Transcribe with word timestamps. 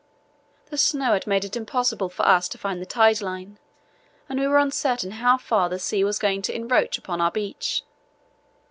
The 0.71 0.79
snow 0.79 1.13
had 1.13 1.27
made 1.27 1.45
it 1.45 1.55
impossible 1.55 2.09
for 2.09 2.25
us 2.27 2.49
to 2.49 2.57
find 2.57 2.81
the 2.81 2.87
tide 2.87 3.21
line 3.21 3.59
and 4.27 4.39
we 4.39 4.47
were 4.47 4.57
uncertain 4.57 5.11
how 5.11 5.37
far 5.37 5.69
the 5.69 5.77
sea 5.77 6.03
was 6.03 6.17
going 6.17 6.41
to 6.41 6.55
encroach 6.55 6.97
upon 6.97 7.21
our 7.21 7.29
beach. 7.29 7.83